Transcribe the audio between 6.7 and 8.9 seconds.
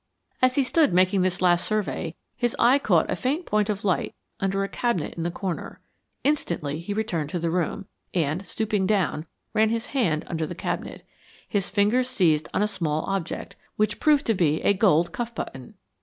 he returned to the room, and stooping